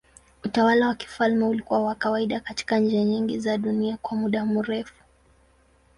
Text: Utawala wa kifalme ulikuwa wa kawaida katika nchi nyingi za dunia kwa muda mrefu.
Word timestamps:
Utawala 0.43 0.87
wa 0.87 0.95
kifalme 0.95 1.45
ulikuwa 1.45 1.83
wa 1.83 1.95
kawaida 1.95 2.39
katika 2.39 2.79
nchi 2.79 3.03
nyingi 3.03 3.39
za 3.39 3.57
dunia 3.57 3.97
kwa 3.97 4.17
muda 4.17 4.45
mrefu. 4.45 4.93